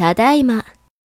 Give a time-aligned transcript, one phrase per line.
[0.00, 0.79] ただいま。